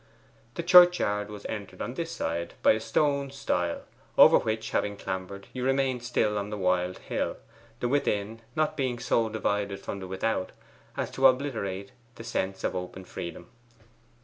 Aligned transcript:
The 0.55 0.63
churchyard 0.63 1.29
was 1.29 1.45
entered 1.45 1.79
on 1.79 1.93
this 1.93 2.11
side 2.11 2.55
by 2.63 2.71
a 2.71 2.79
stone 2.79 3.29
stile, 3.29 3.83
over 4.17 4.39
which 4.39 4.71
having 4.71 4.97
clambered, 4.97 5.45
you 5.53 5.63
remained 5.63 6.01
still 6.01 6.39
on 6.39 6.49
the 6.49 6.57
wild 6.57 6.97
hill, 6.97 7.37
the 7.81 7.87
within 7.87 8.41
not 8.55 8.75
being 8.75 8.97
so 8.97 9.29
divided 9.29 9.79
from 9.79 9.99
the 9.99 10.07
without 10.07 10.53
as 10.97 11.11
to 11.11 11.27
obliterate 11.27 11.91
the 12.15 12.23
sense 12.23 12.63
of 12.63 12.75
open 12.75 13.05
freedom. 13.05 13.51